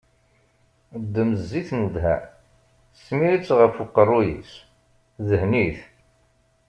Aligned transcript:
Ddem-d 1.03 1.39
zzit 1.43 1.69
n 1.77 1.79
wedhan, 1.83 2.23
smir-itt 3.03 3.49
ɣef 3.59 3.75
uqerru-is, 3.83 4.51
dhen-it. 5.27 5.79